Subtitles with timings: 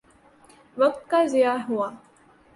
[0.77, 1.89] وقت کا ضیاع ہوا۔